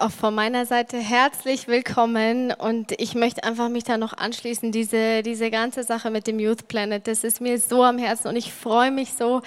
[0.00, 2.52] auch von meiner Seite herzlich willkommen.
[2.52, 6.68] Und ich möchte einfach mich da noch anschließen, diese, diese ganze Sache mit dem Youth
[6.68, 9.42] Planet, das ist mir so am Herzen und ich freue mich so,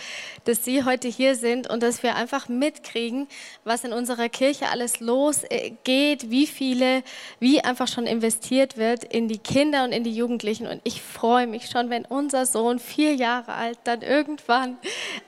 [0.46, 3.28] dass Sie heute hier sind und dass wir einfach mitkriegen,
[3.64, 7.04] was in unserer Kirche alles losgeht, wie viele,
[7.40, 10.68] wie einfach schon investiert wird in die Kinder und in die Jugendlichen.
[10.68, 14.78] Und ich freue mich schon, wenn unser Sohn vier Jahre alt dann irgendwann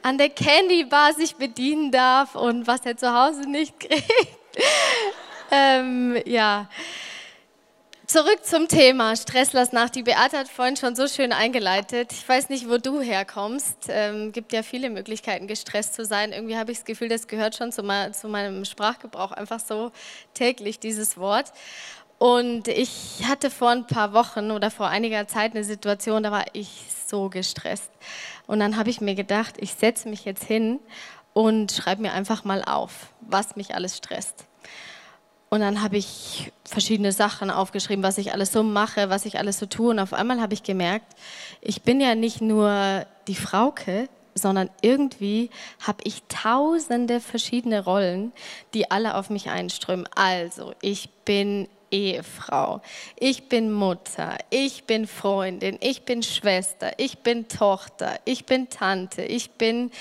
[0.02, 4.43] an der Candy Bar sich bedienen darf und was er zu Hause nicht kriegt
[5.52, 6.70] ähm, ja.
[8.06, 9.90] Zurück zum Thema Stress nach.
[9.90, 12.12] Die Beate hat vorhin schon so schön eingeleitet.
[12.12, 13.88] Ich weiß nicht, wo du herkommst.
[13.88, 16.32] Ähm, gibt ja viele Möglichkeiten, gestresst zu sein.
[16.32, 19.92] Irgendwie habe ich das Gefühl, das gehört schon zu, mein, zu meinem Sprachgebrauch einfach so
[20.34, 21.54] täglich, dieses Wort.
[22.20, 26.46] Und ich hatte vor ein paar Wochen oder vor einiger Zeit eine Situation, da war
[26.54, 26.70] ich
[27.08, 27.92] so gestresst.
[28.48, 30.80] Und dann habe ich mir gedacht, ich setze mich jetzt hin
[31.34, 34.46] und schreibe mir einfach mal auf, was mich alles stresst.
[35.50, 39.60] Und dann habe ich verschiedene Sachen aufgeschrieben, was ich alles so mache, was ich alles
[39.60, 39.92] so tue.
[39.92, 41.14] Und auf einmal habe ich gemerkt,
[41.62, 45.52] ich bin ja nicht nur die Frauke, sondern irgendwie
[45.86, 48.32] habe ich tausende verschiedene Rollen,
[48.74, 50.08] die alle auf mich einströmen.
[50.16, 52.82] Also, ich bin Ehefrau,
[53.20, 59.22] ich bin Mutter, ich bin Freundin, ich bin Schwester, ich bin Tochter, ich bin Tante,
[59.22, 59.92] ich bin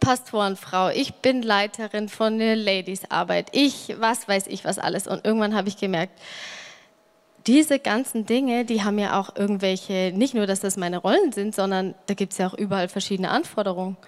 [0.00, 5.06] Pastorenfrau, ich bin Leiterin von der Ladiesarbeit, ich, was weiß ich was alles.
[5.06, 6.18] Und irgendwann habe ich gemerkt,
[7.46, 11.54] diese ganzen Dinge, die haben ja auch irgendwelche, nicht nur, dass das meine Rollen sind,
[11.54, 13.98] sondern da gibt es ja auch überall verschiedene Anforderungen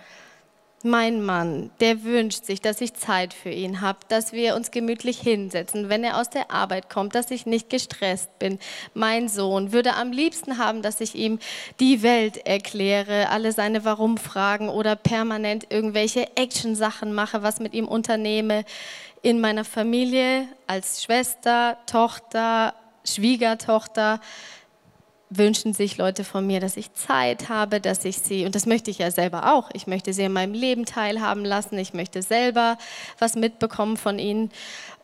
[0.84, 5.18] mein Mann, der wünscht sich, dass ich Zeit für ihn habe, dass wir uns gemütlich
[5.18, 8.58] hinsetzen, wenn er aus der Arbeit kommt, dass ich nicht gestresst bin.
[8.92, 11.38] Mein Sohn würde am liebsten haben, dass ich ihm
[11.80, 18.64] die Welt erkläre, alle seine Warum-Fragen oder permanent irgendwelche Action-Sachen mache, was mit ihm unternehme.
[19.22, 22.74] In meiner Familie als Schwester, Tochter,
[23.04, 24.20] Schwiegertochter
[25.38, 28.90] wünschen sich Leute von mir, dass ich Zeit habe, dass ich sie, und das möchte
[28.90, 32.78] ich ja selber auch, ich möchte sie in meinem Leben teilhaben lassen, ich möchte selber
[33.18, 34.50] was mitbekommen von ihnen.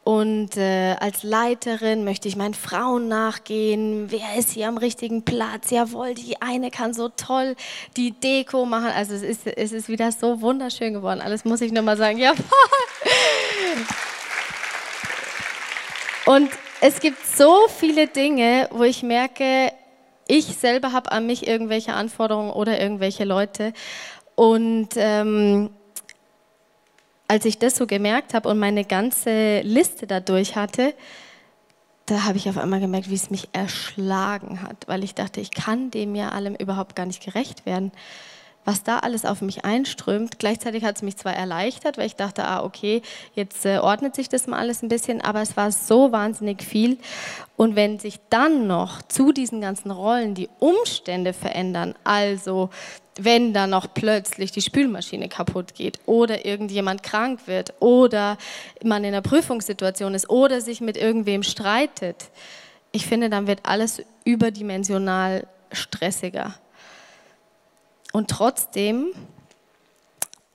[0.02, 4.10] Und äh, als Leiterin möchte ich meinen Frauen nachgehen.
[4.10, 5.70] Wer ist hier am richtigen Platz?
[5.70, 7.54] Jawohl, die eine kann so toll
[7.98, 8.88] die Deko machen.
[8.94, 11.20] Also es ist, es ist wieder so wunderschön geworden.
[11.20, 12.18] Alles muss ich nur mal sagen.
[12.18, 12.44] Jawohl.
[16.24, 19.72] Und es gibt so viele Dinge, wo ich merke,
[20.30, 23.72] ich selber habe an mich irgendwelche Anforderungen oder irgendwelche Leute.
[24.36, 25.70] Und ähm,
[27.26, 30.94] als ich das so gemerkt habe und meine ganze Liste dadurch hatte,
[32.06, 35.50] da habe ich auf einmal gemerkt, wie es mich erschlagen hat, weil ich dachte, ich
[35.50, 37.92] kann dem ja allem überhaupt gar nicht gerecht werden
[38.64, 40.38] was da alles auf mich einströmt.
[40.38, 43.02] Gleichzeitig hat es mich zwar erleichtert, weil ich dachte, ah, okay,
[43.34, 46.98] jetzt äh, ordnet sich das mal alles ein bisschen, aber es war so wahnsinnig viel.
[47.56, 52.70] Und wenn sich dann noch zu diesen ganzen Rollen die Umstände verändern, also
[53.16, 58.38] wenn da noch plötzlich die Spülmaschine kaputt geht oder irgendjemand krank wird oder
[58.82, 62.30] man in einer Prüfungssituation ist oder sich mit irgendwem streitet,
[62.92, 66.54] ich finde, dann wird alles überdimensional stressiger.
[68.12, 69.12] Und trotzdem,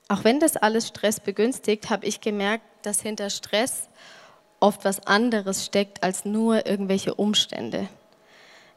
[0.08, 3.90] auch wenn das alles Stress begünstigt, habe ich gemerkt, dass hinter Stress
[4.60, 7.88] oft was anderes steckt als nur irgendwelche Umstände.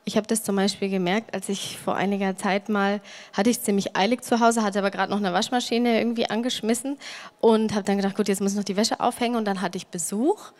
[0.04, 3.02] Ich habe das zum Beispiel gemerkt, als ich vor einiger Zeit mal,
[3.34, 6.96] hatte ich ziemlich eilig zu Hause, hatte aber gerade noch eine Waschmaschine irgendwie angeschmissen
[7.40, 9.76] und habe dann gedacht, gut, jetzt muss ich noch die Wäsche aufhängen und dann hatte
[9.76, 10.52] ich Besuch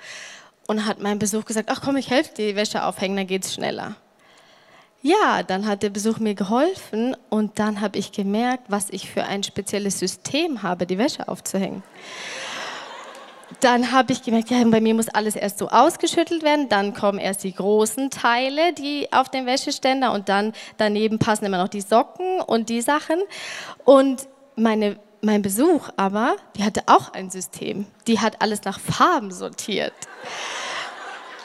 [0.67, 3.47] und hat mein Besuch gesagt, ach komm, ich helfe dir die Wäsche aufhängen, dann geht
[3.47, 3.97] es schneller.
[5.01, 9.25] Ja, dann hat der Besuch mir geholfen und dann habe ich gemerkt, was ich für
[9.25, 11.85] ein spezielles System habe, die Wäsche aufzuhängen.
[13.61, 17.19] Dann habe ich gemerkt, ja, bei mir muss alles erst so ausgeschüttelt werden, dann kommen
[17.19, 21.81] erst die großen Teile, die auf den Wäscheständer und dann daneben passen immer noch die
[21.81, 23.19] Socken und die Sachen.
[23.85, 27.87] Und meine, mein Besuch aber, die hatte auch ein System.
[28.09, 29.95] Die hat alles nach Farben sortiert.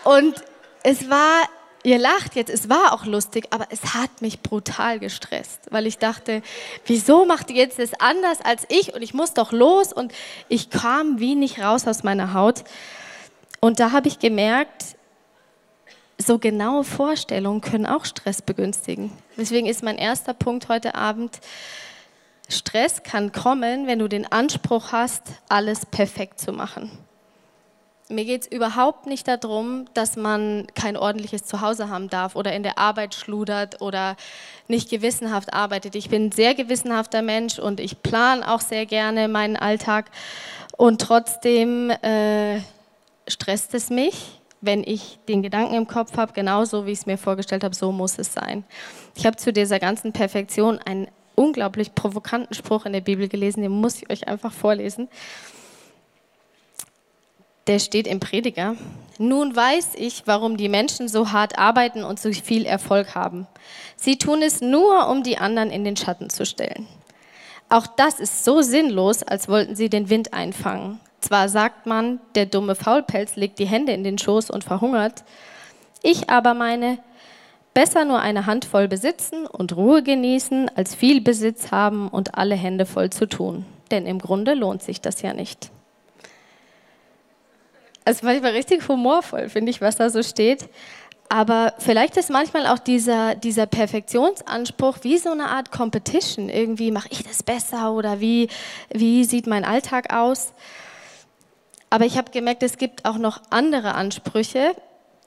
[0.03, 0.35] Und
[0.83, 1.43] es war
[1.83, 5.97] ihr lacht jetzt, es war auch lustig, aber es hat mich brutal gestresst, weil ich
[5.97, 6.41] dachte,
[6.85, 10.13] wieso macht ihr jetzt das anders als ich und ich muss doch los und
[10.49, 12.63] ich kam wie nicht raus aus meiner Haut.
[13.59, 14.95] Und da habe ich gemerkt,
[16.17, 19.11] so genaue Vorstellungen können auch Stress begünstigen.
[19.37, 21.39] Deswegen ist mein erster Punkt heute Abend,
[22.49, 26.91] Stress kann kommen, wenn du den Anspruch hast, alles perfekt zu machen.
[28.13, 32.63] Mir geht es überhaupt nicht darum, dass man kein ordentliches Zuhause haben darf oder in
[32.63, 34.15] der Arbeit schludert oder
[34.67, 35.95] nicht gewissenhaft arbeitet.
[35.95, 40.11] Ich bin ein sehr gewissenhafter Mensch und ich plane auch sehr gerne meinen Alltag.
[40.77, 42.59] Und trotzdem äh,
[43.27, 47.17] stresst es mich, wenn ich den Gedanken im Kopf habe, genauso wie ich es mir
[47.17, 48.63] vorgestellt habe, so muss es sein.
[49.15, 53.71] Ich habe zu dieser ganzen Perfektion einen unglaublich provokanten Spruch in der Bibel gelesen, den
[53.71, 55.09] muss ich euch einfach vorlesen.
[57.67, 58.75] Der steht im Prediger.
[59.17, 63.47] Nun weiß ich, warum die Menschen so hart arbeiten und so viel Erfolg haben.
[63.95, 66.87] Sie tun es nur, um die anderen in den Schatten zu stellen.
[67.69, 70.99] Auch das ist so sinnlos, als wollten sie den Wind einfangen.
[71.21, 75.23] Zwar sagt man, der dumme Faulpelz legt die Hände in den Schoß und verhungert.
[76.01, 76.97] Ich aber meine,
[77.73, 82.85] besser nur eine Handvoll besitzen und Ruhe genießen, als viel Besitz haben und alle Hände
[82.85, 83.65] voll zu tun.
[83.89, 85.71] Denn im Grunde lohnt sich das ja nicht.
[88.05, 90.67] Ist manchmal richtig humorvoll, finde ich, was da so steht.
[91.29, 96.49] Aber vielleicht ist manchmal auch dieser, dieser Perfektionsanspruch wie so eine Art Competition.
[96.49, 98.49] Irgendwie mache ich das besser oder wie,
[98.93, 100.53] wie sieht mein Alltag aus?
[101.89, 104.75] Aber ich habe gemerkt, es gibt auch noch andere Ansprüche,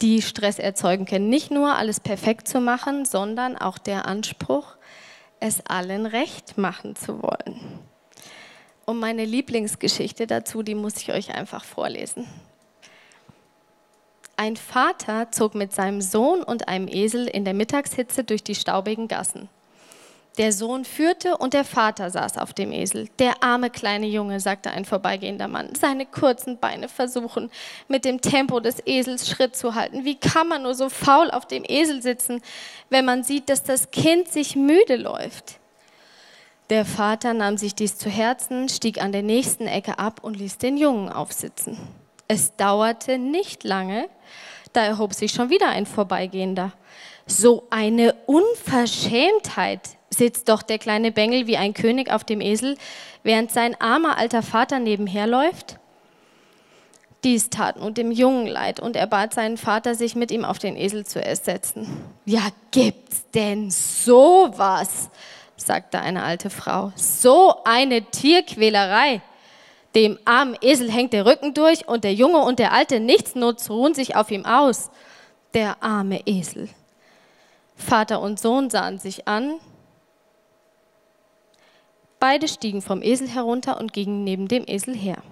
[0.02, 1.28] die Stress erzeugen können.
[1.28, 4.76] Nicht nur alles perfekt zu machen, sondern auch der Anspruch,
[5.40, 7.80] es allen recht machen zu wollen.
[8.84, 12.26] Und meine Lieblingsgeschichte dazu, die muss ich euch einfach vorlesen.
[14.38, 19.08] Ein Vater zog mit seinem Sohn und einem Esel in der Mittagshitze durch die staubigen
[19.08, 19.48] Gassen.
[20.36, 23.08] Der Sohn führte und der Vater saß auf dem Esel.
[23.18, 27.50] Der arme kleine Junge, sagte ein vorbeigehender Mann, seine kurzen Beine versuchen,
[27.88, 30.04] mit dem Tempo des Esels Schritt zu halten.
[30.04, 32.42] Wie kann man nur so faul auf dem Esel sitzen,
[32.90, 35.58] wenn man sieht, dass das Kind sich müde läuft?
[36.68, 40.58] Der Vater nahm sich dies zu Herzen, stieg an der nächsten Ecke ab und ließ
[40.58, 41.78] den Jungen aufsitzen.
[42.28, 44.08] Es dauerte nicht lange,
[44.76, 46.72] da erhob sich schon wieder ein Vorbeigehender.
[47.26, 49.80] So eine Unverschämtheit,
[50.10, 52.76] sitzt doch der kleine Bengel wie ein König auf dem Esel,
[53.22, 55.78] während sein armer alter Vater nebenher läuft?
[57.24, 60.58] Dies tat nun dem Jungen leid und er bat seinen Vater, sich mit ihm auf
[60.58, 61.88] den Esel zu ersetzen.
[62.24, 65.10] Ja, gibt's denn sowas?
[65.56, 66.92] sagte eine alte Frau.
[66.94, 69.22] So eine Tierquälerei.
[69.96, 73.94] Dem armen Esel hängt der Rücken durch und der Junge und der Alte nichtsnutz ruhen
[73.94, 74.90] sich auf ihm aus.
[75.54, 76.68] Der arme Esel.
[77.76, 79.54] Vater und Sohn sahen sich an.
[82.20, 85.22] Beide stiegen vom Esel herunter und gingen neben dem Esel her.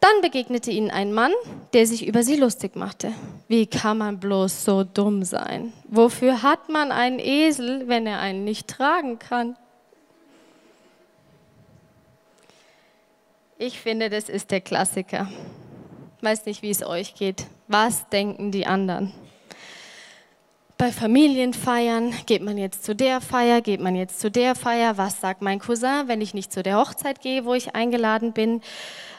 [0.00, 1.32] Dann begegnete ihnen ein Mann,
[1.74, 3.12] der sich über sie lustig machte.
[3.48, 5.74] Wie kann man bloß so dumm sein?
[5.88, 9.56] Wofür hat man einen Esel, wenn er einen nicht tragen kann?
[13.64, 15.28] Ich finde, das ist der Klassiker.
[16.20, 17.46] Weiß nicht, wie es euch geht.
[17.68, 19.12] Was denken die anderen?
[20.76, 24.98] Bei Familienfeiern geht man jetzt zu der Feier, geht man jetzt zu der Feier.
[24.98, 28.62] Was sagt mein Cousin, wenn ich nicht zu der Hochzeit gehe, wo ich eingeladen bin?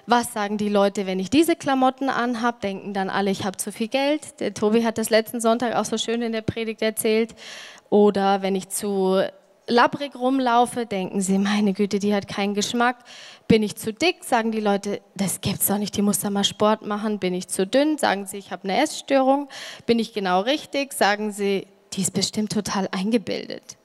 [0.08, 2.60] Was sagen die Leute, wenn ich diese Klamotten anhab?
[2.60, 4.42] Denken dann alle, ich habe zu viel Geld.
[4.42, 7.34] Der Tobi hat das letzten Sonntag auch so schön in der Predigt erzählt.
[7.90, 9.22] Oder wenn ich zu
[9.68, 12.98] labbrig rumlaufe, denken sie, meine Güte, die hat keinen Geschmack.
[13.48, 16.44] Bin ich zu dick, sagen die Leute, das gibt's doch nicht, die muss da mal
[16.44, 17.20] Sport machen.
[17.20, 19.50] Bin ich zu dünn, sagen sie, ich habe eine Essstörung.
[19.86, 23.78] Bin ich genau richtig, sagen sie, die ist bestimmt total eingebildet.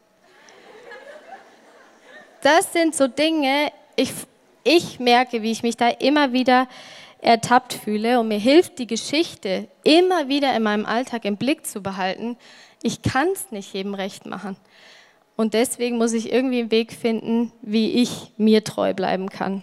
[2.41, 4.13] Das sind so Dinge, ich,
[4.63, 6.69] ich merke, wie ich mich da immer wieder
[7.21, 11.83] ertappt fühle und mir hilft die Geschichte immer wieder in meinem Alltag im Blick zu
[11.83, 12.37] behalten.
[12.83, 14.57] Ich kann es nicht jedem recht machen.
[15.39, 19.63] Und deswegen muss ich irgendwie einen Weg finden, wie ich mir treu bleiben kann.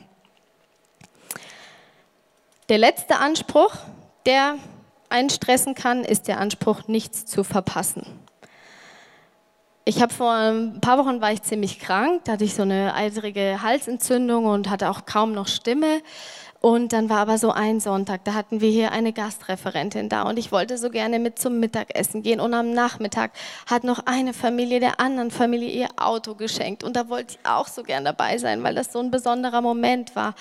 [2.69, 3.75] Der letzte Anspruch,
[4.25, 4.55] der
[5.09, 8.05] einen stressen kann, ist der Anspruch, nichts zu verpassen.
[9.83, 12.95] Ich habe vor ein paar Wochen war ich ziemlich krank, da hatte ich so eine
[12.95, 16.01] eitrige Halsentzündung und hatte auch kaum noch Stimme.
[16.65, 20.39] Und dann war aber so ein Sonntag, da hatten wir hier eine Gastreferentin da und
[20.39, 22.39] ich wollte so gerne mit zum Mittagessen gehen.
[22.39, 23.33] Und am Nachmittag
[23.67, 26.83] hat noch eine Familie der anderen Familie ihr Auto geschenkt.
[26.83, 30.15] Und da wollte ich auch so gern dabei sein, weil das so ein besonderer Moment
[30.15, 30.33] war.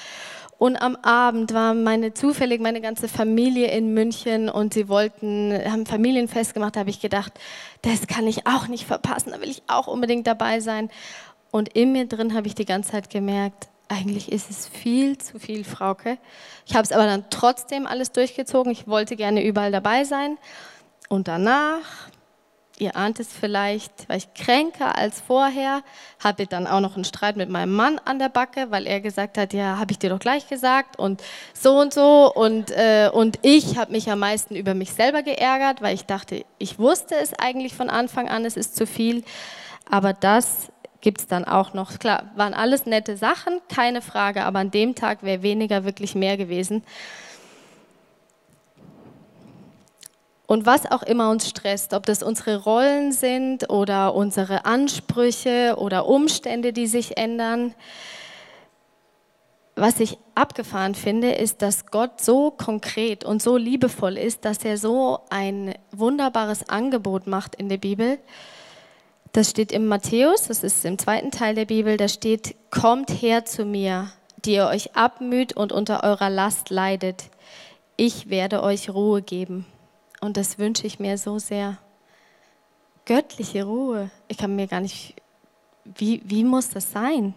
[0.57, 5.85] Und am Abend war meine zufällig meine ganze Familie in München und sie wollten, haben
[5.85, 6.77] Familienfest gemacht.
[6.77, 7.35] Da habe ich gedacht,
[7.83, 10.89] das kann ich auch nicht verpassen, da will ich auch unbedingt dabei sein.
[11.51, 15.39] Und in mir drin habe ich die ganze Zeit gemerkt, eigentlich ist es viel zu
[15.39, 16.19] viel, Frauke.
[16.67, 18.73] Ich habe es aber dann trotzdem alles durchgezogen.
[18.73, 20.39] Ich wollte gerne überall dabei sein.
[21.09, 22.09] Und danach,
[22.79, 25.83] ihr ahnt es vielleicht, war ich kränker als vorher,
[26.19, 29.37] hatte dann auch noch einen Streit mit meinem Mann an der Backe, weil er gesagt
[29.37, 31.23] hat, ja, habe ich dir doch gleich gesagt und
[31.53, 32.33] so und so.
[32.35, 36.45] Und, äh, und ich habe mich am meisten über mich selber geärgert, weil ich dachte,
[36.59, 39.25] ich wusste es eigentlich von Anfang an, es ist zu viel.
[39.91, 40.69] Aber das
[41.05, 41.99] gibt es dann auch noch.
[41.99, 46.39] Klar, waren alles nette Sachen, keine Frage, aber an dem Tag wäre weniger wirklich mehr
[46.39, 46.83] gewesen.
[50.47, 56.07] Und was auch immer uns stresst, ob das unsere Rollen sind oder unsere Ansprüche oder
[56.07, 57.75] Umstände, die sich ändern,
[59.77, 64.79] was ich abgefahren finde, ist, dass Gott so konkret und so liebevoll ist, dass er
[64.79, 68.19] so ein wunderbares Angebot macht in der Bibel.
[69.35, 73.45] Das steht im Matthäus, das ist im zweiten Teil der Bibel, da steht, kommt her
[73.45, 74.13] zu mir,
[74.45, 77.31] die ihr euch abmüht und unter eurer Last leidet.
[77.97, 79.67] Ich werde euch Ruhe geben.
[80.21, 81.79] Und das wünsche ich mir so sehr.
[83.07, 84.09] Göttliche Ruhe.
[84.29, 85.17] Ich kann mir gar nicht,
[85.85, 87.35] wie, wie muss das sein?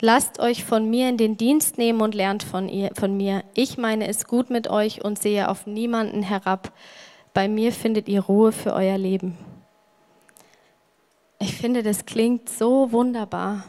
[0.00, 3.44] Lasst euch von mir in den Dienst nehmen und lernt von, ihr, von mir.
[3.54, 6.72] Ich meine es gut mit euch und sehe auf niemanden herab.
[7.34, 9.38] Bei mir findet ihr Ruhe für euer Leben.
[11.42, 13.64] Ich finde, das klingt so wunderbar.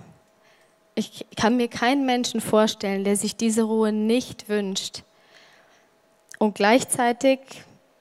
[0.93, 5.03] Ich kann mir keinen Menschen vorstellen, der sich diese Ruhe nicht wünscht.
[6.37, 7.39] Und gleichzeitig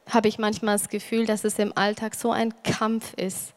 [0.08, 3.54] habe ich manchmal das Gefühl, dass es im Alltag so ein Kampf ist,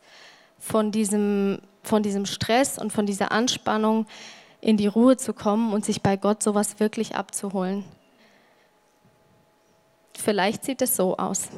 [0.60, 4.06] von diesem, von diesem Stress und von dieser Anspannung
[4.62, 7.84] in die Ruhe zu kommen und sich bei Gott sowas wirklich abzuholen.
[10.16, 11.50] Vielleicht sieht es so aus.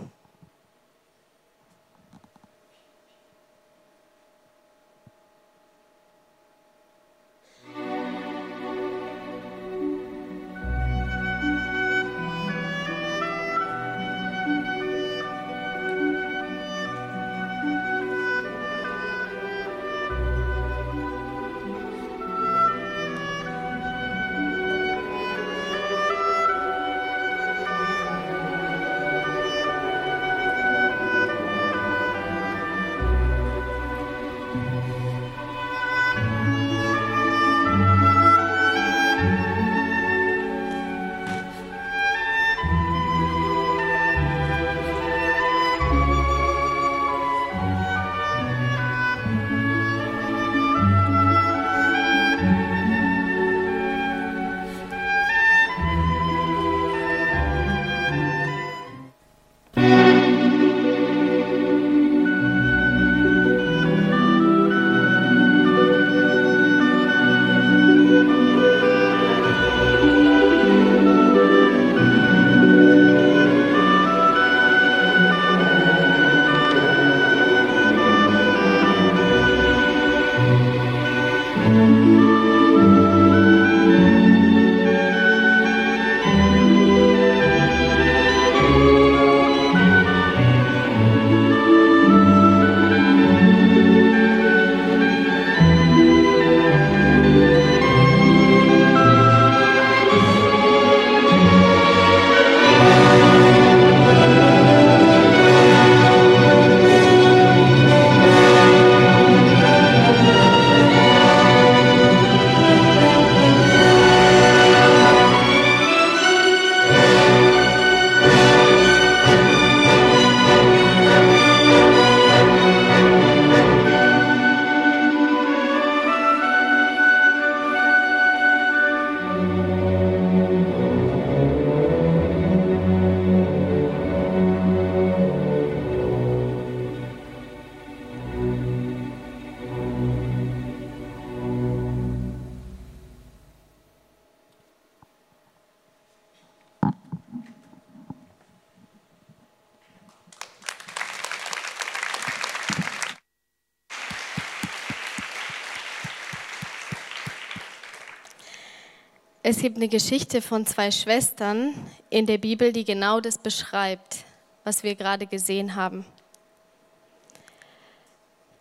[159.48, 161.76] Es gibt eine Geschichte von zwei Schwestern
[162.10, 164.26] in der Bibel, die genau das beschreibt,
[164.64, 166.04] was wir gerade gesehen haben.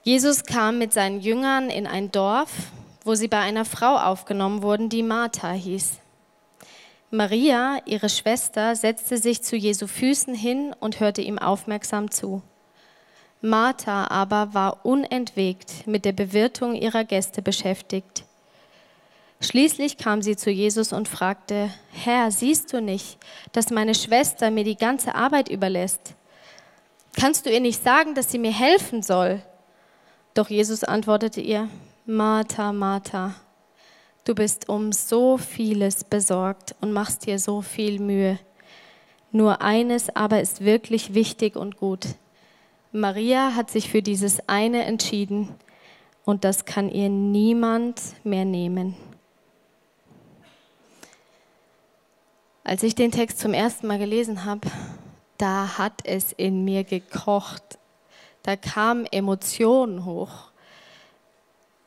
[0.02, 2.50] Jesus kam mit seinen Jüngern in ein Dorf,
[3.02, 6.00] wo sie bei einer Frau aufgenommen wurden, die Martha hieß.
[7.10, 12.42] Maria, ihre Schwester, setzte sich zu Jesu Füßen hin und hörte ihm aufmerksam zu.
[13.40, 18.24] Martha aber war unentwegt mit der Bewirtung ihrer Gäste beschäftigt.
[19.40, 23.18] Schließlich kam sie zu Jesus und fragte, Herr, siehst du nicht,
[23.52, 26.14] dass meine Schwester mir die ganze Arbeit überlässt?
[27.18, 29.42] Kannst du ihr nicht sagen, dass sie mir helfen soll?
[30.34, 31.68] Doch Jesus antwortete ihr,
[32.06, 33.34] Martha, Martha,
[34.24, 38.38] du bist um so vieles besorgt und machst dir so viel Mühe.
[39.30, 42.06] Nur eines aber ist wirklich wichtig und gut.
[42.92, 45.48] Maria hat sich für dieses eine entschieden
[46.24, 48.96] und das kann ihr niemand mehr nehmen.
[52.66, 54.66] Als ich den Text zum ersten Mal gelesen habe,
[55.36, 57.78] da hat es in mir gekocht.
[58.42, 60.50] Da kamen Emotionen hoch.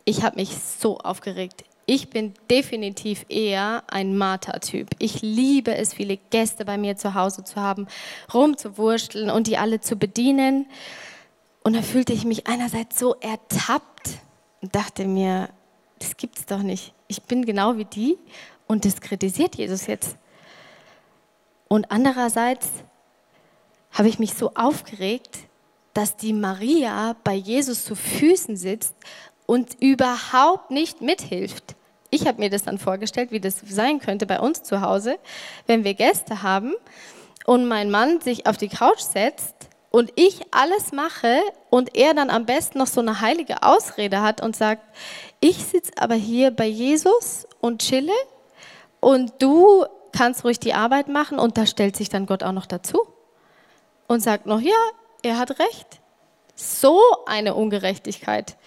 [0.05, 1.63] Ich habe mich so aufgeregt.
[1.88, 4.89] Ich bin definitiv eher ein Martha-Typ.
[5.00, 7.88] Ich liebe es, viele Gäste bei mir zu Hause zu haben,
[8.31, 10.67] rumzuwursteln und die alle zu bedienen.
[11.63, 14.19] Und da fühlte ich mich einerseits so ertappt
[14.62, 15.50] und dachte mir,
[15.98, 16.93] das gibt's doch nicht.
[17.07, 18.17] Ich bin genau wie die
[18.67, 20.17] und das kritisiert Jesus jetzt.
[21.68, 22.70] Und andererseits
[23.92, 25.38] habe ich mich so aufgeregt,
[25.94, 28.96] dass die Maria bei Jesus zu Füßen sitzt
[29.46, 31.76] und überhaupt nicht mithilft.
[32.10, 35.18] Ich habe mir das dann vorgestellt, wie das sein könnte bei uns zu Hause,
[35.66, 36.74] wenn wir Gäste haben
[37.46, 39.56] und mein Mann sich auf die Couch setzt
[39.90, 44.42] und ich alles mache und er dann am besten noch so eine heilige Ausrede hat
[44.42, 44.84] und sagt,
[45.40, 48.14] ich sitze aber hier bei Jesus und chille
[49.00, 49.86] und du
[50.18, 53.08] kannst ruhig die Arbeit machen und da stellt sich dann Gott auch noch dazu
[54.08, 54.76] und sagt noch, ja,
[55.22, 55.88] er hat recht.
[56.56, 58.58] So eine Ungerechtigkeit.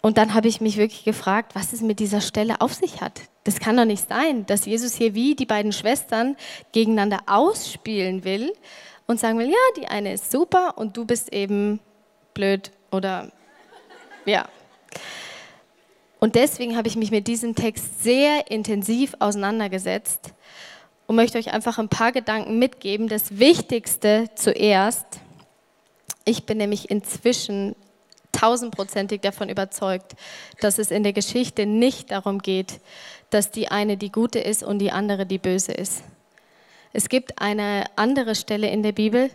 [0.00, 3.20] Und dann habe ich mich wirklich gefragt, was es mit dieser Stelle auf sich hat.
[3.44, 6.36] Das kann doch nicht sein, dass Jesus hier wie die beiden Schwestern
[6.72, 8.52] gegeneinander ausspielen will
[9.06, 11.80] und sagen will, ja, die eine ist super und du bist eben
[12.34, 13.30] blöd oder
[14.24, 14.48] ja.
[16.20, 20.32] Und deswegen habe ich mich mit diesem Text sehr intensiv auseinandergesetzt
[21.06, 23.08] und möchte euch einfach ein paar Gedanken mitgeben.
[23.08, 25.06] Das Wichtigste zuerst.
[26.24, 27.74] Ich bin nämlich inzwischen
[28.32, 30.14] tausendprozentig davon überzeugt,
[30.60, 32.80] dass es in der Geschichte nicht darum geht,
[33.30, 36.02] dass die eine die gute ist und die andere die böse ist.
[36.92, 39.30] Es gibt eine andere Stelle in der Bibel,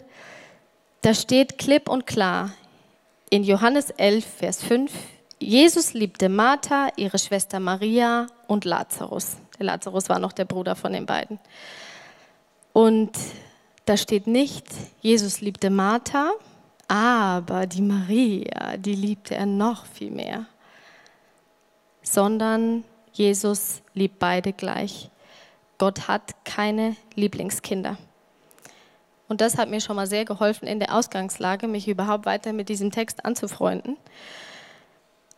[1.02, 2.52] da steht klipp und klar
[3.30, 4.92] in Johannes 11, Vers 5,
[5.44, 9.38] Jesus liebte Martha, ihre Schwester Maria und Lazarus.
[9.60, 11.40] Der Lazarus war noch der Bruder von den beiden.
[12.72, 13.12] Und
[13.86, 14.66] da steht nicht,
[15.02, 16.32] Jesus liebte Martha,
[16.88, 20.46] aber die Maria, die liebte er noch viel mehr.
[22.02, 25.10] Sondern Jesus liebt beide gleich.
[25.78, 27.98] Gott hat keine Lieblingskinder.
[29.28, 32.70] Und das hat mir schon mal sehr geholfen in der Ausgangslage, mich überhaupt weiter mit
[32.70, 33.98] diesem Text anzufreunden.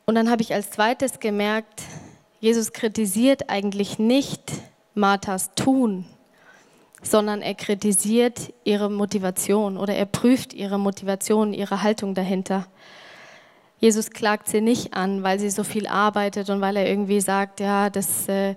[0.05, 1.83] Und dann habe ich als zweites gemerkt,
[2.39, 4.51] Jesus kritisiert eigentlich nicht
[4.93, 6.05] Marthas Tun,
[7.01, 12.67] sondern er kritisiert ihre Motivation oder er prüft ihre Motivation, ihre Haltung dahinter.
[13.79, 17.59] Jesus klagt sie nicht an, weil sie so viel arbeitet und weil er irgendwie sagt,
[17.59, 18.55] ja, das äh,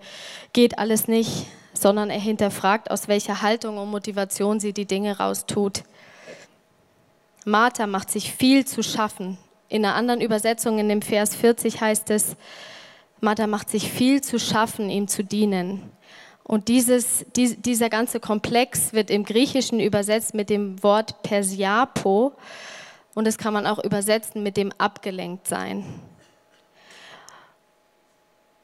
[0.52, 5.82] geht alles nicht, sondern er hinterfragt, aus welcher Haltung und Motivation sie die Dinge raustut.
[7.44, 9.38] Martha macht sich viel zu schaffen.
[9.68, 12.36] In einer anderen Übersetzung, in dem Vers 40 heißt es,
[13.20, 15.90] Martha macht sich viel zu schaffen, ihm zu dienen.
[16.42, 22.32] Und dieses, dieser ganze Komplex wird im Griechischen übersetzt mit dem Wort Persiapo
[23.14, 25.84] und das kann man auch übersetzen mit dem abgelenkt sein.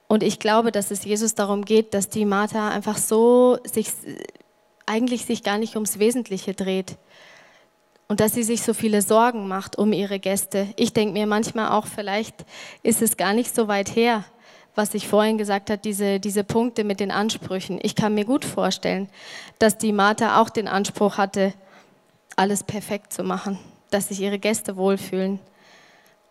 [0.08, 3.88] Und ich glaube, dass es Jesus darum geht, dass die Martha einfach so sich
[4.86, 6.96] eigentlich sich gar nicht ums Wesentliche dreht
[8.08, 10.68] und dass sie sich so viele Sorgen macht um ihre Gäste.
[10.76, 12.44] Ich denke mir manchmal auch, vielleicht
[12.82, 14.24] ist es gar nicht so weit her,
[14.74, 17.78] was ich vorhin gesagt habe, diese, diese Punkte mit den Ansprüchen.
[17.82, 19.08] Ich kann mir gut vorstellen,
[19.58, 21.54] dass die Martha auch den Anspruch hatte,
[22.36, 23.58] alles perfekt zu machen,
[23.90, 25.38] dass sich ihre Gäste wohlfühlen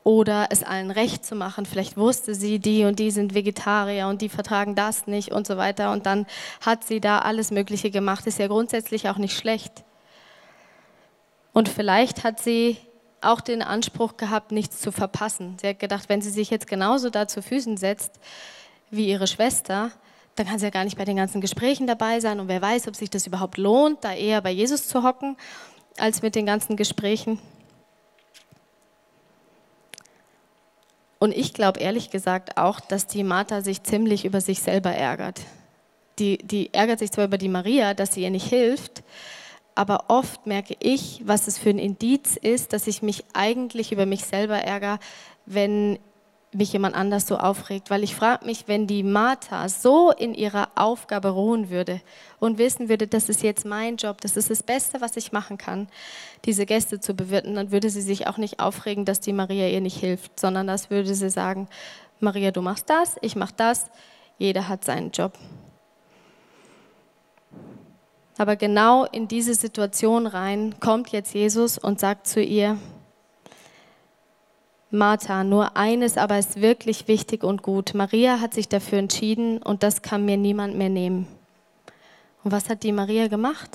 [0.04, 1.66] oder es allen recht zu machen.
[1.66, 5.56] Vielleicht wusste sie, die und die sind Vegetarier und die vertragen das nicht und so
[5.56, 5.94] weiter.
[5.94, 6.26] Und dann
[6.60, 8.28] hat sie da alles Mögliche gemacht.
[8.28, 9.84] Ist ja grundsätzlich auch nicht schlecht.
[11.54, 12.78] Und vielleicht hat sie
[13.22, 15.58] auch den Anspruch gehabt, nichts zu verpassen.
[15.62, 18.20] Sie hat gedacht, wenn sie sich jetzt genauso da zu Füßen setzt
[18.90, 19.92] wie ihre Schwester,
[20.36, 22.88] dann kann sie ja gar nicht bei den ganzen Gesprächen dabei sein und wer weiß,
[22.88, 25.38] ob sich das überhaupt lohnt, da eher bei Jesus zu hocken,
[25.98, 27.40] als mit den ganzen Gesprächen.
[31.20, 35.42] Und ich glaube ehrlich gesagt auch, dass die Martha sich ziemlich über sich selber ärgert.
[36.20, 39.04] Die, die ärgert sich zwar über die Maria, dass sie ihr nicht hilft,
[39.76, 44.06] aber oft merke ich, was es für ein Indiz ist, dass ich mich eigentlich über
[44.06, 45.00] mich selber ärgere,
[45.46, 46.00] wenn
[46.54, 47.90] mich jemand anders so aufregt.
[47.90, 52.02] Weil ich frage mich, wenn die Martha so in ihrer Aufgabe ruhen würde
[52.40, 55.58] und wissen würde, das ist jetzt mein Job, das ist das Beste, was ich machen
[55.58, 55.88] kann,
[56.46, 59.82] diese Gäste zu bewirten, dann würde sie sich auch nicht aufregen, dass die Maria ihr
[59.82, 61.68] nicht hilft, sondern das würde sie sagen,
[62.20, 63.88] Maria, du machst das, ich mach das,
[64.38, 65.34] jeder hat seinen Job.
[68.44, 72.78] Aber genau in diese Situation rein kommt jetzt Jesus und sagt zu ihr,
[74.92, 77.94] Martha, nur eines aber ist wirklich wichtig und gut.
[77.94, 81.26] Maria hat sich dafür entschieden und das kann mir niemand mehr nehmen.
[82.44, 83.70] Und was hat die Maria gemacht?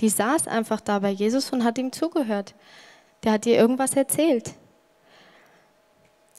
[0.00, 2.56] Die saß einfach da bei Jesus und hat ihm zugehört.
[3.22, 4.54] Der hat ihr irgendwas erzählt.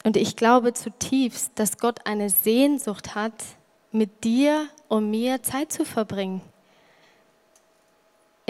[0.04, 3.32] Und ich glaube zutiefst, dass Gott eine Sehnsucht hat,
[3.94, 6.42] mit dir und mir Zeit zu verbringen.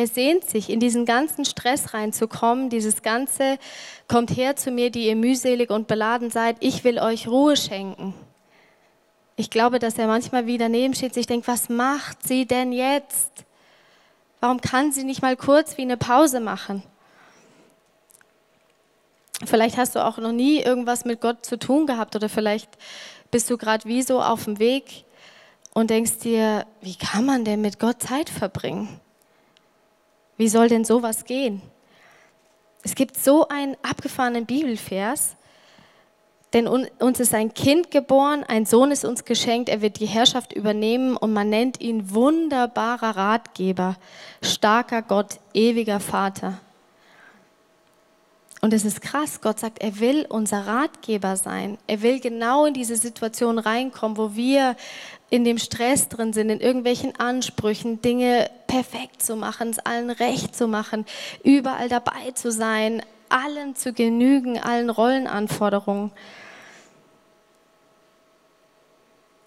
[0.02, 3.60] Er sehnt sich, in diesen ganzen Stress reinzukommen, dieses ganze,
[4.08, 8.16] kommt her zu mir, die ihr mühselig und beladen seid, ich will euch Ruhe schenken.
[9.36, 13.46] Ich glaube, dass er manchmal wieder neben steht, sich denkt, was macht sie denn jetzt?
[14.40, 16.82] Warum kann sie nicht mal kurz wie eine Pause machen?
[19.46, 22.72] Vielleicht hast du auch noch nie irgendwas mit Gott zu tun gehabt oder vielleicht
[23.30, 25.06] bist du gerade wie so auf dem Weg
[25.76, 29.01] und denkst dir, wie kann man denn mit Gott Zeit verbringen?
[30.42, 31.62] Wie soll denn sowas gehen?
[32.82, 35.36] Es gibt so einen abgefahrenen Bibelvers,
[36.54, 40.52] denn uns ist ein Kind geboren, ein Sohn ist uns geschenkt, er wird die Herrschaft
[40.52, 43.98] übernehmen und man nennt ihn wunderbarer Ratgeber,
[44.42, 46.58] starker Gott, ewiger Vater.
[48.64, 51.80] Und es ist krass, Gott sagt, er will unser Ratgeber sein.
[51.88, 54.76] Er will genau in diese Situation reinkommen, wo wir
[55.32, 60.56] in dem Stress drin sind, in irgendwelchen Ansprüchen, Dinge perfekt zu machen, es allen recht
[60.56, 61.06] zu machen,
[61.44, 66.12] überall dabei zu sein, allen zu genügen, allen Rollenanforderungen.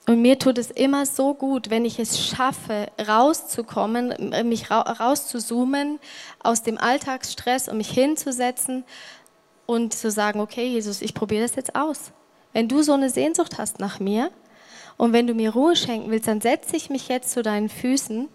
[0.07, 5.99] Und mir tut es immer so gut, wenn ich es schaffe, rauszukommen, mich rauszuzoomen
[6.43, 8.85] aus dem Alltagsstress und mich hinzusetzen
[9.65, 12.13] und zu sagen, okay, Jesus, ich probiere das jetzt aus.
[12.53, 14.31] Wenn du so eine Sehnsucht hast nach mir
[14.99, 18.29] und wenn du mir Ruhe schenken willst, dann setze ich mich jetzt zu deinen Füßen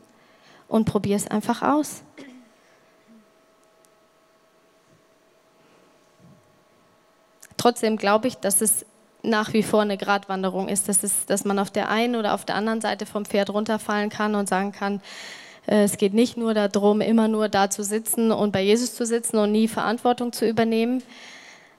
[0.68, 2.02] und probiere es einfach aus.
[7.58, 8.86] Trotzdem glaube ich, dass es
[9.24, 12.46] nach wie vor eine Gratwanderung ist, dass, es, dass man auf der einen oder auf
[12.46, 15.02] der anderen Seite vom Pferd runterfallen kann und sagen kann,
[15.68, 19.06] äh, es geht nicht nur darum, immer nur da zu sitzen und bei Jesus zu
[19.06, 21.04] sitzen und nie Verantwortung zu übernehmen,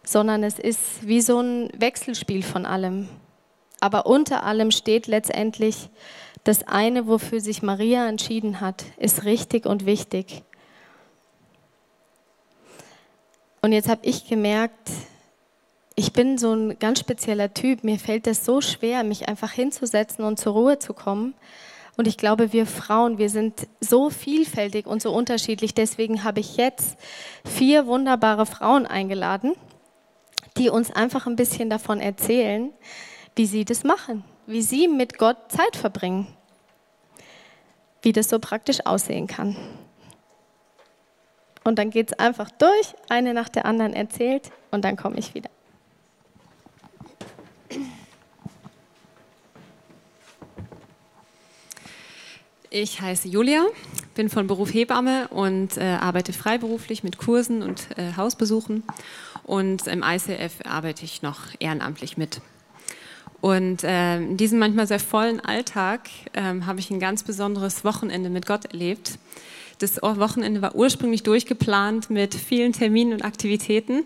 [0.04, 3.08] sondern es ist wie so ein Wechselspiel von allem.
[3.80, 5.88] Aber unter allem steht letztendlich
[6.44, 10.42] das eine, wofür sich Maria entschieden hat, ist richtig und wichtig.
[13.62, 14.90] Und jetzt habe ich gemerkt,
[16.00, 17.84] ich bin so ein ganz spezieller Typ.
[17.84, 21.34] Mir fällt es so schwer, mich einfach hinzusetzen und zur Ruhe zu kommen.
[21.98, 25.74] Und ich glaube, wir Frauen, wir sind so vielfältig und so unterschiedlich.
[25.74, 26.96] Deswegen habe ich jetzt
[27.44, 29.52] vier wunderbare Frauen eingeladen,
[30.56, 32.72] die uns einfach ein bisschen davon erzählen,
[33.36, 36.28] wie sie das machen, wie sie mit Gott Zeit verbringen,
[38.00, 39.54] wie das so praktisch aussehen kann.
[41.62, 45.34] Und dann geht es einfach durch, eine nach der anderen erzählt und dann komme ich
[45.34, 45.50] wieder.
[52.72, 53.66] Ich heiße Julia,
[54.14, 58.84] bin von Beruf Hebamme und äh, arbeite freiberuflich mit Kursen und äh, Hausbesuchen.
[59.42, 62.40] Und im ICF arbeite ich noch ehrenamtlich mit.
[63.40, 68.30] Und äh, in diesem manchmal sehr vollen Alltag ähm, habe ich ein ganz besonderes Wochenende
[68.30, 69.18] mit Gott erlebt.
[69.80, 74.04] Das Wochenende war ursprünglich durchgeplant mit vielen Terminen und Aktivitäten.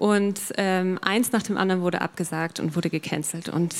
[0.00, 3.50] Und ähm, eins nach dem anderen wurde abgesagt und wurde gecancelt.
[3.50, 3.74] Und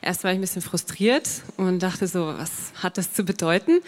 [0.00, 3.78] erst war ich ein bisschen frustriert und dachte so, was hat das zu bedeuten?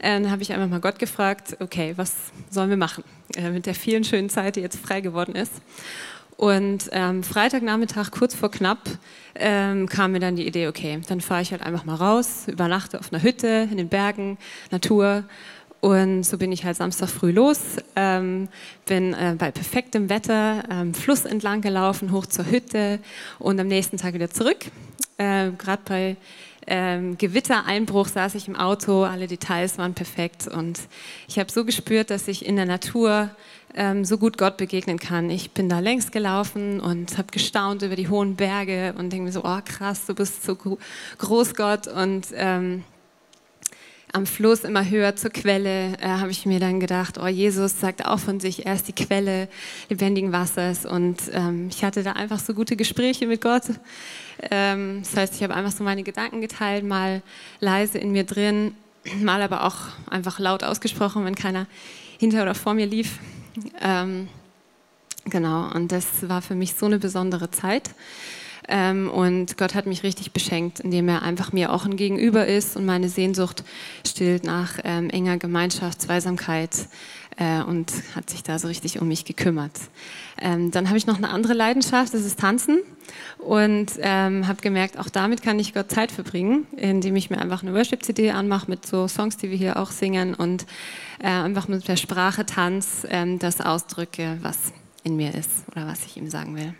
[0.00, 2.14] Äh, dann habe ich einfach mal Gott gefragt, okay, was
[2.50, 3.04] sollen wir machen
[3.36, 5.52] äh, mit der vielen schönen Zeit, die jetzt frei geworden ist?
[6.36, 8.80] Und ähm, Freitagnachmittag, kurz vor knapp,
[9.36, 12.98] ähm, kam mir dann die Idee, okay, dann fahre ich halt einfach mal raus, übernachte
[12.98, 14.36] auf einer Hütte in den Bergen,
[14.72, 15.22] Natur
[15.80, 17.60] und so bin ich halt Samstag früh los,
[17.96, 18.48] ähm,
[18.86, 22.98] bin äh, bei perfektem Wetter ähm, Fluss entlang gelaufen, hoch zur Hütte
[23.38, 24.58] und am nächsten Tag wieder zurück.
[25.16, 26.16] Äh, Gerade bei
[26.66, 30.80] ähm, Gewittereinbruch saß ich im Auto, alle Details waren perfekt und
[31.28, 33.30] ich habe so gespürt, dass ich in der Natur
[33.74, 35.30] ähm, so gut Gott begegnen kann.
[35.30, 39.32] Ich bin da längs gelaufen und habe gestaunt über die hohen Berge und denke mir
[39.32, 40.56] so, oh krass, du bist so
[41.18, 42.84] groß Gott und ähm,
[44.12, 48.04] am Fluss immer höher zur Quelle, äh, habe ich mir dann gedacht, oh Jesus sagt
[48.04, 49.48] auch von sich, er ist die Quelle
[49.88, 50.86] lebendigen Wassers.
[50.86, 53.64] Und ähm, ich hatte da einfach so gute Gespräche mit Gott.
[54.50, 57.22] Ähm, das heißt, ich habe einfach so meine Gedanken geteilt, mal
[57.60, 58.74] leise in mir drin,
[59.20, 59.76] mal aber auch
[60.08, 61.66] einfach laut ausgesprochen, wenn keiner
[62.18, 63.18] hinter oder vor mir lief.
[63.80, 64.28] Ähm,
[65.24, 67.90] genau, und das war für mich so eine besondere Zeit.
[68.70, 72.76] Ähm, und Gott hat mich richtig beschenkt, indem er einfach mir auch ein Gegenüber ist
[72.76, 73.64] und meine Sehnsucht
[74.06, 76.86] stillt nach ähm, enger Gemeinschaft, Zweisamkeit
[77.36, 79.72] äh, und hat sich da so richtig um mich gekümmert.
[80.40, 82.78] Ähm, dann habe ich noch eine andere Leidenschaft, das ist Tanzen
[83.38, 87.62] und ähm, habe gemerkt, auch damit kann ich Gott Zeit verbringen, indem ich mir einfach
[87.62, 90.64] eine Worship-CD anmache mit so Songs, die wir hier auch singen und
[91.18, 96.06] äh, einfach mit der Sprache Tanz äh, das ausdrücke, was in mir ist oder was
[96.06, 96.72] ich ihm sagen will.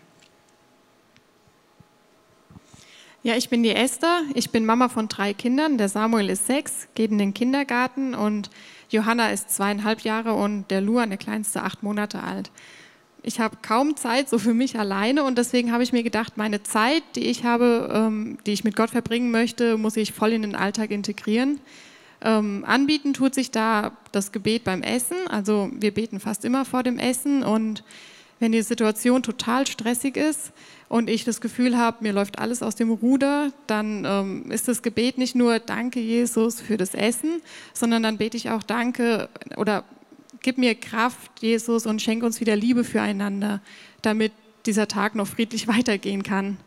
[3.23, 4.23] Ja, ich bin die Esther.
[4.33, 5.77] Ich bin Mama von drei Kindern.
[5.77, 8.49] Der Samuel ist sechs, geht in den Kindergarten und
[8.89, 12.49] Johanna ist zweieinhalb Jahre und der Luan, der kleinste, acht Monate alt.
[13.21, 16.63] Ich habe kaum Zeit so für mich alleine und deswegen habe ich mir gedacht, meine
[16.63, 20.41] Zeit, die ich habe, ähm, die ich mit Gott verbringen möchte, muss ich voll in
[20.41, 21.59] den Alltag integrieren.
[22.23, 25.27] Ähm, anbieten tut sich da das Gebet beim Essen.
[25.29, 27.83] Also wir beten fast immer vor dem Essen und
[28.41, 30.51] wenn die Situation total stressig ist
[30.89, 34.81] und ich das Gefühl habe, mir läuft alles aus dem Ruder, dann ähm, ist das
[34.81, 37.41] Gebet nicht nur Danke Jesus für das Essen,
[37.73, 39.85] sondern dann bete ich auch Danke oder
[40.41, 43.61] gib mir Kraft, Jesus, und schenk uns wieder Liebe füreinander,
[44.01, 44.31] damit
[44.65, 46.57] dieser Tag noch friedlich weitergehen kann.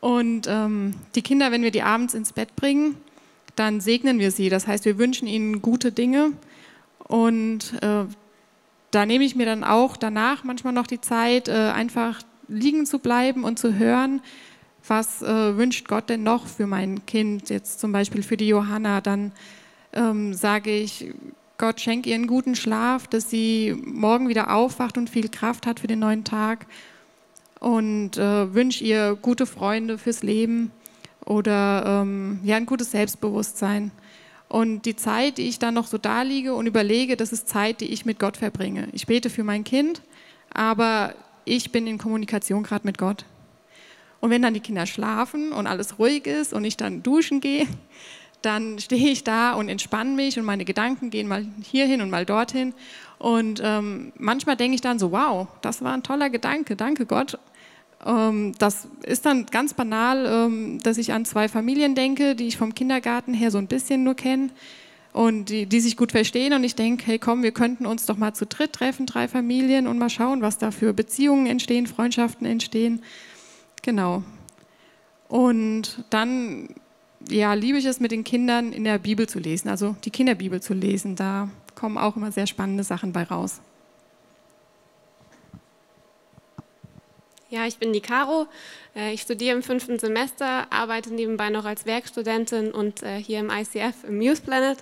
[0.00, 2.96] Und ähm, die Kinder, wenn wir die abends ins Bett bringen,
[3.56, 4.48] dann segnen wir sie.
[4.48, 6.32] Das heißt, wir wünschen ihnen gute Dinge.
[6.98, 8.04] Und äh,
[8.94, 12.98] da nehme ich mir dann auch danach manchmal noch die Zeit, äh, einfach liegen zu
[12.98, 14.20] bleiben und zu hören,
[14.86, 19.00] was äh, wünscht Gott denn noch für mein Kind, jetzt zum Beispiel für die Johanna.
[19.00, 19.32] Dann
[19.92, 21.12] ähm, sage ich,
[21.56, 25.80] Gott schenkt ihr einen guten Schlaf, dass sie morgen wieder aufwacht und viel Kraft hat
[25.80, 26.66] für den neuen Tag
[27.60, 30.70] und äh, wünsche ihr gute Freunde fürs Leben
[31.24, 33.90] oder ähm, ja, ein gutes Selbstbewusstsein.
[34.54, 37.80] Und die Zeit, die ich dann noch so da liege und überlege, das ist Zeit,
[37.80, 38.86] die ich mit Gott verbringe.
[38.92, 40.00] Ich bete für mein Kind,
[40.52, 43.24] aber ich bin in Kommunikation gerade mit Gott.
[44.20, 47.66] Und wenn dann die Kinder schlafen und alles ruhig ist und ich dann duschen gehe,
[48.42, 52.24] dann stehe ich da und entspanne mich und meine Gedanken gehen mal hierhin und mal
[52.24, 52.74] dorthin.
[53.18, 57.40] Und ähm, manchmal denke ich dann so, wow, das war ein toller Gedanke, danke Gott.
[58.04, 62.56] Ähm, das ist dann ganz banal, ähm, dass ich an zwei Familien denke, die ich
[62.56, 64.50] vom Kindergarten her so ein bisschen nur kenne
[65.12, 66.52] und die, die sich gut verstehen.
[66.52, 69.86] Und ich denke, hey komm, wir könnten uns doch mal zu dritt treffen, drei Familien
[69.86, 73.02] und mal schauen, was da für Beziehungen entstehen, Freundschaften entstehen.
[73.82, 74.22] Genau.
[75.28, 76.68] Und dann
[77.30, 80.60] ja, liebe ich es, mit den Kindern in der Bibel zu lesen, also die Kinderbibel
[80.60, 81.16] zu lesen.
[81.16, 83.60] Da kommen auch immer sehr spannende Sachen bei raus.
[87.54, 88.48] Ja, ich bin die Caro.
[88.96, 93.48] Äh, ich studiere im fünften Semester, arbeite nebenbei noch als Werkstudentin und äh, hier im
[93.48, 94.78] ICF im Muse Planet.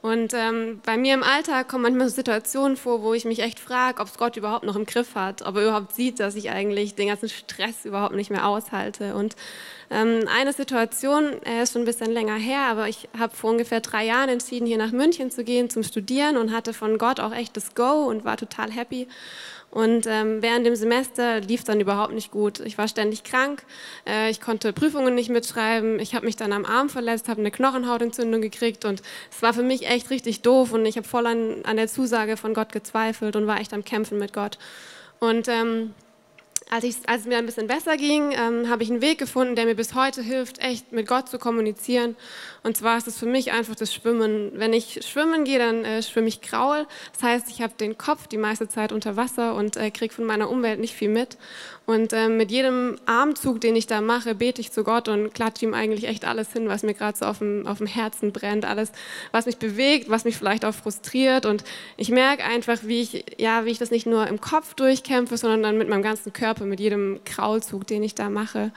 [0.00, 4.00] Und ähm, bei mir im Alltag kommen manchmal Situationen vor, wo ich mich echt frage,
[4.00, 6.94] ob es Gott überhaupt noch im Griff hat, ob er überhaupt sieht, dass ich eigentlich
[6.94, 9.16] den ganzen Stress überhaupt nicht mehr aushalte.
[9.16, 9.34] Und
[9.90, 13.80] ähm, eine Situation, er ist schon ein bisschen länger her, aber ich habe vor ungefähr
[13.80, 17.32] drei Jahren entschieden, hier nach München zu gehen zum Studieren und hatte von Gott auch
[17.32, 19.08] echt das Go und war total happy.
[19.74, 22.60] Und ähm, während dem Semester lief dann überhaupt nicht gut.
[22.60, 23.64] Ich war ständig krank,
[24.06, 27.50] äh, ich konnte Prüfungen nicht mitschreiben, ich habe mich dann am Arm verletzt, habe eine
[27.50, 31.64] Knochenhautentzündung gekriegt und es war für mich echt richtig doof und ich habe voll an,
[31.64, 34.58] an der Zusage von Gott gezweifelt und war echt am Kämpfen mit Gott.
[35.18, 35.92] Und ähm,
[36.70, 39.54] als, ich, als es mir ein bisschen besser ging, ähm, habe ich einen Weg gefunden,
[39.54, 42.16] der mir bis heute hilft, echt mit Gott zu kommunizieren.
[42.62, 44.52] Und zwar ist es für mich einfach das Schwimmen.
[44.54, 46.86] Wenn ich schwimmen gehe, dann äh, schwimme ich Graul.
[47.12, 50.24] Das heißt, ich habe den Kopf die meiste Zeit unter Wasser und äh, kriege von
[50.24, 51.36] meiner Umwelt nicht viel mit.
[51.86, 55.66] Und äh, mit jedem Armzug, den ich da mache, bete ich zu Gott und klatsche
[55.66, 58.64] ihm eigentlich echt alles hin, was mir gerade so auf dem, auf dem Herzen brennt,
[58.64, 58.90] alles,
[59.32, 61.44] was mich bewegt, was mich vielleicht auch frustriert.
[61.44, 61.62] Und
[61.98, 65.62] ich merke einfach, wie ich, ja, wie ich das nicht nur im Kopf durchkämpfe, sondern
[65.62, 68.72] dann mit meinem ganzen Körper, mit jedem Kraulzug, den ich da mache.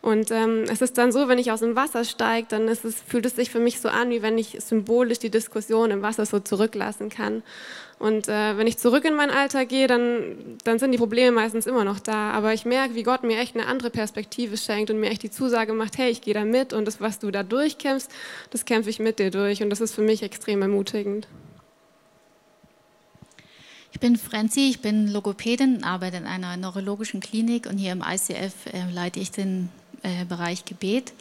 [0.00, 3.26] Und ähm, es ist dann so, wenn ich aus dem Wasser steige, dann es, fühlt
[3.26, 6.38] es sich für mich so an, wie wenn ich symbolisch die Diskussion im Wasser so
[6.38, 7.42] zurücklassen kann.
[7.98, 11.66] Und äh, wenn ich zurück in mein Alter gehe, dann, dann sind die Probleme meistens
[11.66, 12.30] immer noch da.
[12.30, 15.32] Aber ich merke, wie Gott mir echt eine andere Perspektive schenkt und mir echt die
[15.32, 18.08] Zusage macht, hey, ich gehe da mit und das, was du da durchkämpfst,
[18.50, 19.64] das kämpfe ich mit dir durch.
[19.64, 21.26] Und das ist für mich extrem ermutigend.
[23.90, 28.66] Ich bin Franzi, ich bin Logopädin, arbeite in einer neurologischen Klinik und hier im ICF
[28.66, 29.70] äh, leite ich den
[30.02, 31.12] äh, Bereich Gebet.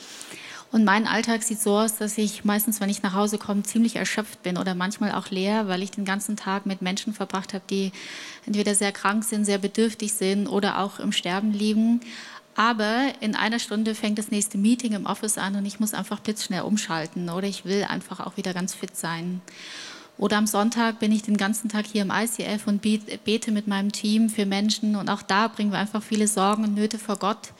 [0.71, 3.95] Und mein Alltag sieht so aus, dass ich meistens, wenn ich nach Hause komme, ziemlich
[3.95, 7.63] erschöpft bin oder manchmal auch leer, weil ich den ganzen Tag mit Menschen verbracht habe,
[7.69, 7.93] die
[8.45, 12.01] entweder sehr krank sind, sehr bedürftig sind oder auch im Sterben liegen.
[12.55, 16.19] Aber in einer Stunde fängt das nächste Meeting im Office an und ich muss einfach
[16.19, 19.41] blitzschnell umschalten oder ich will einfach auch wieder ganz fit sein.
[20.17, 23.91] Oder am Sonntag bin ich den ganzen Tag hier im ICF und bete mit meinem
[23.91, 27.53] Team für Menschen und auch da bringen wir einfach viele Sorgen und Nöte vor Gott.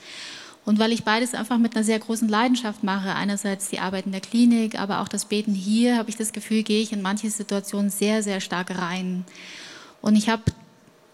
[0.68, 4.12] Und weil ich beides einfach mit einer sehr großen Leidenschaft mache, einerseits die Arbeit in
[4.12, 7.30] der Klinik, aber auch das Beten hier, habe ich das Gefühl, gehe ich in manche
[7.30, 9.24] Situationen sehr, sehr stark rein.
[10.02, 10.42] Und ich habe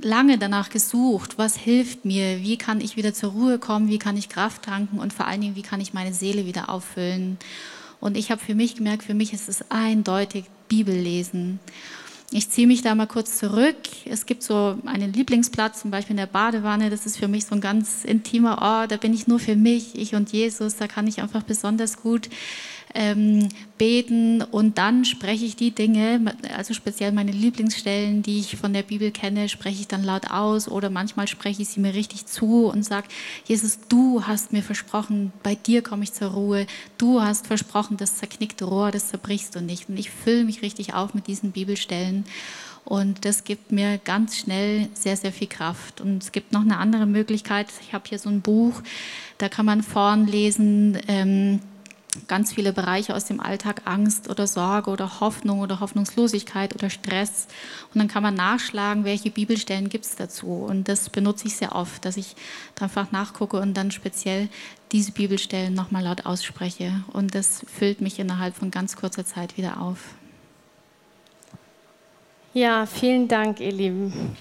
[0.01, 4.17] lange danach gesucht, was hilft mir, wie kann ich wieder zur Ruhe kommen, wie kann
[4.17, 7.39] ich Kraft tanken und vor allen Dingen, wie kann ich meine Seele wieder auffüllen.
[8.01, 11.61] Und ich habe für mich gemerkt, für mich ist es eindeutig Bibellesen.
[12.37, 13.77] Ich ziehe mich da mal kurz zurück.
[14.07, 16.91] Es gibt so einen Lieblingsplatz, zum Beispiel in der Badewanne.
[16.91, 18.91] Das ist für mich so ein ganz intimer Ort.
[18.91, 20.75] Da bin ich nur für mich, ich und Jesus.
[20.75, 22.29] Da kann ich einfach besonders gut
[22.95, 28.73] ähm, beten und dann spreche ich die Dinge, also speziell meine Lieblingsstellen, die ich von
[28.73, 32.27] der Bibel kenne, spreche ich dann laut aus oder manchmal spreche ich sie mir richtig
[32.27, 33.09] zu und sage,
[33.47, 38.19] Jesus, du hast mir versprochen, bei dir komme ich zur Ruhe, du hast versprochen, das
[38.19, 39.89] zerknickte Rohr, das zerbrichst du nicht.
[39.89, 42.25] Und ich fülle mich richtig auf mit diesen Bibelstellen.
[42.85, 46.01] Und das gibt mir ganz schnell sehr, sehr viel Kraft.
[46.01, 47.69] Und es gibt noch eine andere Möglichkeit.
[47.81, 48.83] Ich habe hier so ein Buch,
[49.39, 51.61] da kann man vorn lesen, ähm,
[52.29, 57.47] ganz viele Bereiche aus dem Alltag, Angst oder Sorge oder Hoffnung oder Hoffnungslosigkeit oder Stress.
[57.93, 60.47] Und dann kann man nachschlagen, welche Bibelstellen gibt es dazu.
[60.47, 62.37] Und das benutze ich sehr oft, dass ich
[62.81, 64.49] einfach nachgucke und dann speziell
[64.93, 67.05] diese Bibelstellen nochmal laut ausspreche.
[67.13, 69.99] Und das füllt mich innerhalb von ganz kurzer Zeit wieder auf.
[72.53, 74.37] Ja, vielen Dank, ihr Lieben.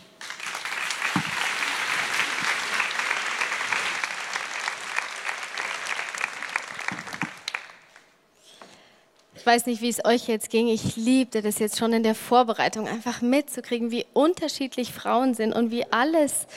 [9.44, 10.70] Ich weiß nicht, wie es euch jetzt ging.
[10.70, 15.70] Ich liebte das jetzt schon in der Vorbereitung, einfach mitzukriegen, wie unterschiedlich Frauen sind und
[15.70, 16.48] wie alles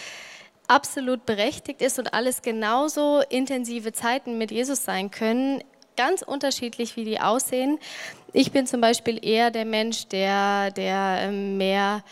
[0.69, 5.65] absolut berechtigt ist und alles genauso intensive Zeiten mit Jesus sein können.
[5.97, 7.81] Ganz unterschiedlich, wie die aussehen.
[8.33, 12.05] Ich bin zum Beispiel eher der Mensch, der, der ähm, mehr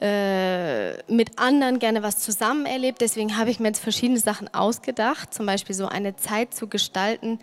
[0.00, 3.00] äh, mit anderen gerne was zusammen erlebt.
[3.00, 7.38] Deswegen habe ich mir jetzt verschiedene Sachen ausgedacht, zum Beispiel so eine Zeit zu gestalten,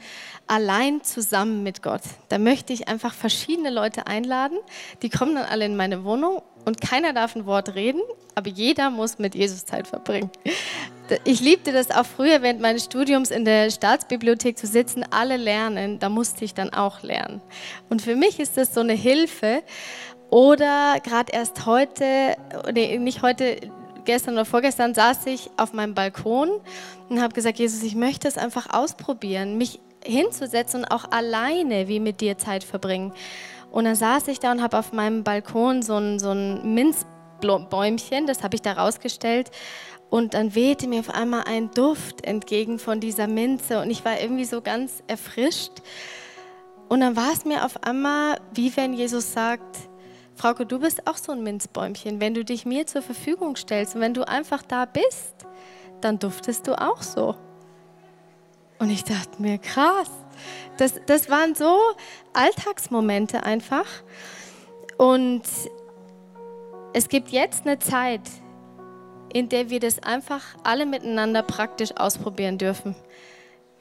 [0.48, 2.02] allein zusammen mit Gott.
[2.30, 4.58] Da möchte ich einfach verschiedene Leute einladen,
[5.02, 8.02] die kommen dann alle in meine Wohnung und keiner darf ein Wort reden,
[8.36, 10.30] aber jeder muss mit Jesus Zeit verbringen.
[11.26, 16.00] Ich liebte das auch früher während meines Studiums in der Staatsbibliothek zu sitzen, alle lernen,
[16.00, 17.42] da musste ich dann auch lernen.
[17.90, 19.64] Und für mich ist das so eine Hilfe,
[20.32, 22.38] oder gerade erst heute,
[22.74, 23.58] nee, nicht heute,
[24.06, 26.50] gestern oder vorgestern saß ich auf meinem Balkon
[27.10, 32.00] und habe gesagt, Jesus, ich möchte es einfach ausprobieren, mich hinzusetzen und auch alleine wie
[32.00, 33.12] mit dir Zeit verbringen.
[33.72, 38.26] Und dann saß ich da und habe auf meinem Balkon so ein, so ein Minzbäumchen,
[38.26, 39.52] das habe ich da rausgestellt.
[40.10, 44.20] Und dann wehte mir auf einmal ein Duft entgegen von dieser Minze und ich war
[44.20, 45.74] irgendwie so ganz erfrischt.
[46.88, 49.91] Und dann war es mir auf einmal, wie wenn Jesus sagt,
[50.36, 52.20] Frauke, du bist auch so ein Minzbäumchen.
[52.20, 55.46] Wenn du dich mir zur Verfügung stellst und wenn du einfach da bist,
[56.02, 57.36] dann duftest du auch so.
[58.80, 60.10] Und ich dachte mir, krass.
[60.78, 61.78] Das, das waren so
[62.34, 63.86] Alltagsmomente einfach.
[64.98, 65.44] Und
[66.94, 68.22] es gibt jetzt eine Zeit,
[69.34, 72.96] in der wir das einfach alle miteinander praktisch ausprobieren dürfen.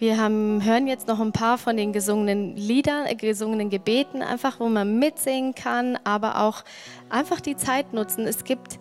[0.00, 4.58] Wir haben, hören jetzt noch ein paar von den gesungenen Liedern, äh, gesungenen Gebeten, einfach
[4.58, 6.64] wo man mitsingen kann, aber auch
[7.10, 8.26] einfach die Zeit nutzen.
[8.26, 8.78] Es gibt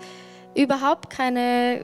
[0.55, 1.83] überhaupt keine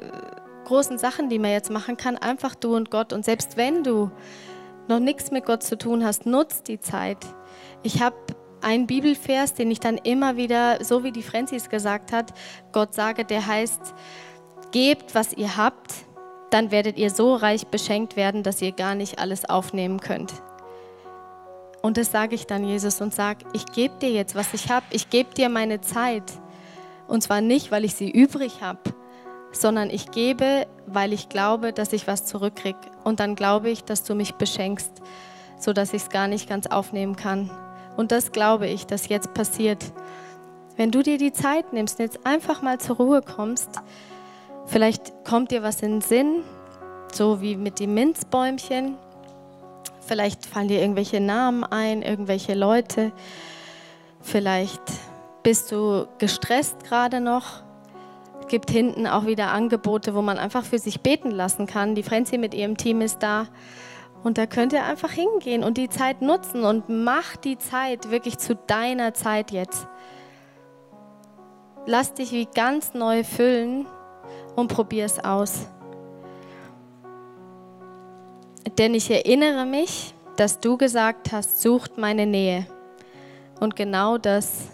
[0.63, 3.11] großen Sachen, die man jetzt machen kann, einfach du und Gott.
[3.11, 4.09] Und selbst wenn du
[4.87, 7.17] noch nichts mit Gott zu tun hast, nutzt die Zeit.
[7.83, 8.15] Ich habe
[8.61, 12.33] einen Bibelvers, den ich dann immer wieder, so wie die Francis gesagt hat,
[12.71, 13.95] Gott sage, der heißt,
[14.71, 16.04] gebt, was ihr habt,
[16.55, 20.31] dann werdet ihr so reich beschenkt werden, dass ihr gar nicht alles aufnehmen könnt.
[21.81, 24.85] Und das sage ich dann Jesus und sage, ich gebe dir jetzt, was ich habe.
[24.91, 26.23] Ich gebe dir meine Zeit.
[27.09, 28.79] Und zwar nicht, weil ich sie übrig habe,
[29.51, 32.79] sondern ich gebe, weil ich glaube, dass ich was zurückkriege.
[33.03, 35.01] Und dann glaube ich, dass du mich beschenkst,
[35.59, 37.51] sodass ich es gar nicht ganz aufnehmen kann.
[37.97, 39.83] Und das glaube ich, dass jetzt passiert.
[40.77, 43.71] Wenn du dir die Zeit nimmst und jetzt einfach mal zur Ruhe kommst,
[44.67, 46.43] Vielleicht kommt dir was in den Sinn,
[47.13, 48.97] so wie mit dem Minzbäumchen.
[50.01, 53.11] Vielleicht fallen dir irgendwelche Namen ein, irgendwelche Leute.
[54.21, 54.81] Vielleicht
[55.43, 57.63] bist du gestresst gerade noch.
[58.41, 61.95] Es gibt hinten auch wieder Angebote, wo man einfach für sich beten lassen kann.
[61.95, 63.47] Die Frenzy mit ihrem Team ist da.
[64.23, 68.39] Und da könnt ihr einfach hingehen und die Zeit nutzen und mach die Zeit wirklich
[68.39, 69.87] zu deiner Zeit jetzt.
[71.85, 73.85] Lass dich wie ganz neu füllen
[74.55, 75.67] und probier es aus.
[78.77, 82.65] Denn ich erinnere mich, dass du gesagt hast, sucht meine Nähe.
[83.59, 84.67] Und genau das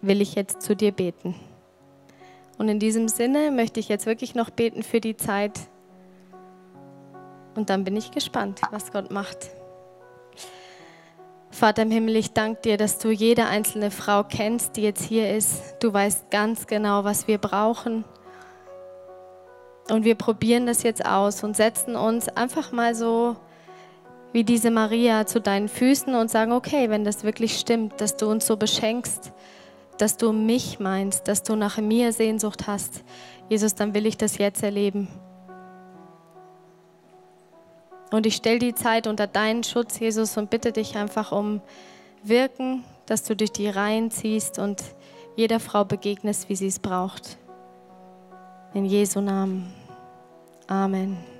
[0.00, 1.34] will ich jetzt zu dir beten.
[2.56, 5.60] Und in diesem Sinne möchte ich jetzt wirklich noch beten für die Zeit,
[7.54, 9.50] Und dann bin ich gespannt, was Gott macht.
[11.50, 15.34] Vater im Himmel, ich danke dir, dass du jede einzelne Frau kennst, die jetzt hier
[15.34, 15.74] ist.
[15.80, 18.04] Du weißt ganz genau, was wir brauchen.
[19.90, 23.36] Und wir probieren das jetzt aus und setzen uns einfach mal so
[24.32, 28.26] wie diese Maria zu deinen Füßen und sagen, okay, wenn das wirklich stimmt, dass du
[28.26, 29.32] uns so beschenkst,
[29.96, 33.02] dass du mich meinst, dass du nach mir Sehnsucht hast,
[33.48, 35.08] Jesus, dann will ich das jetzt erleben.
[38.10, 41.60] Und ich stelle die Zeit unter deinen Schutz, Jesus, und bitte dich einfach um
[42.22, 44.82] Wirken, dass du durch die Reihen ziehst und
[45.36, 47.38] jeder Frau begegnest, wie sie es braucht.
[48.74, 49.77] In Jesu Namen.
[50.68, 51.37] Amen.